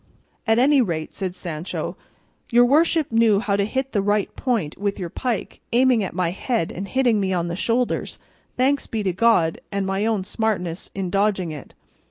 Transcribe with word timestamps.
"At 0.47 0.57
any 0.57 0.81
rate," 0.81 1.13
said 1.13 1.35
Sancho, 1.35 1.95
"your 2.49 2.65
worship 2.65 3.11
knew 3.11 3.39
how 3.39 3.55
to 3.55 3.65
hit 3.65 3.91
the 3.91 4.01
right 4.01 4.35
point 4.35 4.75
with 4.79 4.97
your 4.97 5.11
pike, 5.11 5.59
aiming 5.73 6.03
at 6.03 6.15
my 6.15 6.31
head 6.31 6.71
and 6.71 6.87
hitting 6.87 7.19
me 7.19 7.33
on 7.33 7.49
the 7.49 7.55
shoulders, 7.55 8.17
thanks 8.57 8.87
be 8.87 9.03
to 9.03 9.13
God 9.13 9.61
and 9.71 9.85
my 9.85 10.07
own 10.07 10.23
smartness 10.23 10.89
in 10.95 11.11
dodging 11.11 11.51
it. 11.51 11.75